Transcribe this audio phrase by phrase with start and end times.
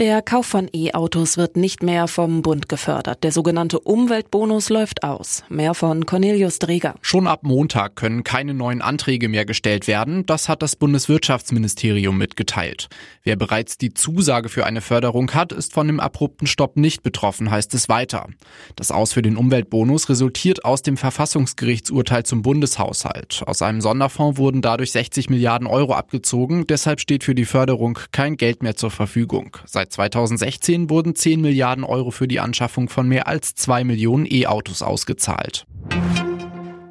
[0.00, 3.22] Der Kauf von E-Autos wird nicht mehr vom Bund gefördert.
[3.22, 5.44] Der sogenannte Umweltbonus läuft aus.
[5.48, 6.96] Mehr von Cornelius Dreger.
[7.00, 10.26] Schon ab Montag können keine neuen Anträge mehr gestellt werden.
[10.26, 12.88] Das hat das Bundeswirtschaftsministerium mitgeteilt.
[13.22, 17.52] Wer bereits die Zusage für eine Förderung hat, ist von dem abrupten Stopp nicht betroffen,
[17.52, 18.26] heißt es weiter.
[18.74, 23.44] Das Aus für den Umweltbonus resultiert aus dem Verfassungsgerichtsurteil zum Bundeshaushalt.
[23.46, 26.66] Aus einem Sonderfonds wurden dadurch 60 Milliarden Euro abgezogen.
[26.66, 29.56] Deshalb steht für die Förderung kein Geld mehr zur Verfügung.
[29.66, 34.24] Seit Seit 2016 wurden 10 Milliarden Euro für die Anschaffung von mehr als 2 Millionen
[34.24, 35.66] E-Autos ausgezahlt.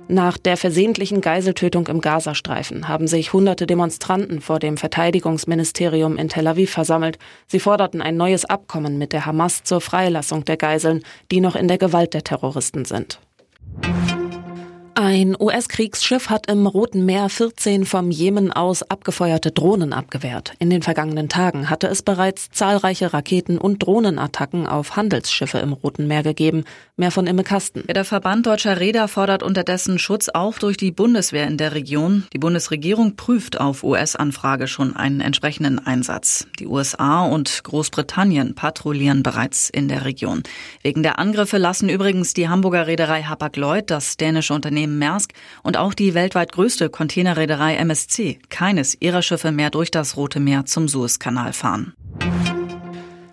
[0.08, 6.46] Nach der versehentlichen Geiseltötung im Gazastreifen haben sich hunderte Demonstranten vor dem Verteidigungsministerium in Tel
[6.46, 7.18] Aviv versammelt.
[7.48, 11.02] Sie forderten ein neues Abkommen mit der Hamas zur Freilassung der Geiseln,
[11.32, 13.20] die noch in der Gewalt der Terroristen sind.
[15.14, 20.54] Ein US-Kriegsschiff hat im Roten Meer 14 vom Jemen aus abgefeuerte Drohnen abgewehrt.
[20.58, 26.08] In den vergangenen Tagen hatte es bereits zahlreiche Raketen- und Drohnenattacken auf Handelsschiffe im Roten
[26.08, 26.64] Meer gegeben.
[26.98, 27.84] Mehr von Imme Kasten.
[27.88, 32.26] Der Verband deutscher Räder fordert unterdessen Schutz auch durch die Bundeswehr in der Region.
[32.34, 36.48] Die Bundesregierung prüft auf US-Anfrage schon einen entsprechenden Einsatz.
[36.58, 40.42] Die USA und Großbritannien patrouillieren bereits in der Region.
[40.82, 45.94] Wegen der Angriffe lassen übrigens die Hamburger Reederei Hapag-Lloyd, das dänische Unternehmen Maersk und auch
[45.94, 51.54] die weltweit größte Containerreederei MSC keines ihrer Schiffe mehr durch das Rote Meer zum Suezkanal
[51.54, 51.94] fahren.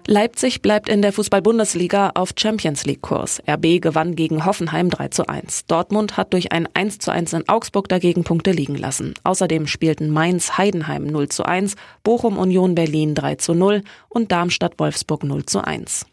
[0.06, 3.40] Leipzig bleibt in der Fußball-Bundesliga auf Champions League-Kurs.
[3.48, 5.66] RB gewann gegen Hoffenheim 3 zu 1.
[5.66, 9.14] Dortmund hat durch ein 1 zu 1 in Augsburg dagegen Punkte liegen lassen.
[9.22, 14.80] Außerdem spielten Mainz Heidenheim 0 zu 1, Bochum Union Berlin 3 zu 0 und Darmstadt
[14.80, 16.06] Wolfsburg 0 zu 1.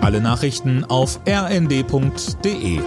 [0.00, 2.80] Alle Nachrichten auf rnd.de